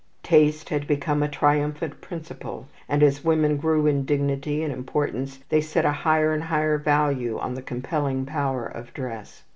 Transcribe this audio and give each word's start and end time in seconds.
Taste 0.23 0.69
had 0.69 0.87
become 0.87 1.21
a 1.21 1.27
triumphant 1.29 2.01
principle, 2.01 2.67
and 2.89 3.03
as 3.03 3.23
women 3.23 3.55
grew 3.57 3.85
in 3.85 4.03
dignity 4.03 4.63
and 4.63 4.73
importance, 4.73 5.41
they 5.49 5.61
set 5.61 5.85
a 5.85 5.91
higher 5.91 6.33
and 6.33 6.45
higher 6.45 6.79
value 6.79 7.37
on 7.37 7.53
the 7.53 7.61
compelling 7.61 8.25
power 8.25 8.65
of 8.65 8.91
dress. 8.95 9.43